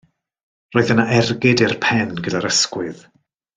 [0.75, 3.07] Roedd yna ergyd i'r pen gyda'r ysgwydd.